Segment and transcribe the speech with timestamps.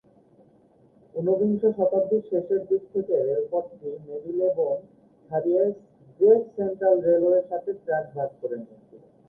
[1.15, 4.77] ঊনবিংশ শতাব্দীর শেষের দিক থেকে রেলপথটি মেরিলেবোন
[5.31, 5.63] ছাড়িয়ে
[6.19, 9.01] গ্রেট সেন্ট্রাল রেলওয়ের সাথে ট্র্যাক ভাগ করে নিয়েছিল।